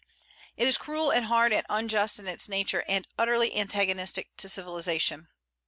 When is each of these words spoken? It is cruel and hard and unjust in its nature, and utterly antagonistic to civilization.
It 0.57 0.67
is 0.67 0.79
cruel 0.79 1.11
and 1.11 1.25
hard 1.27 1.53
and 1.53 1.63
unjust 1.69 2.17
in 2.17 2.27
its 2.27 2.49
nature, 2.49 2.83
and 2.87 3.07
utterly 3.19 3.55
antagonistic 3.55 4.35
to 4.37 4.49
civilization. 4.49 5.27